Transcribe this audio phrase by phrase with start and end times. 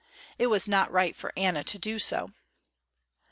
[0.39, 2.31] It was not right for Anna to do so.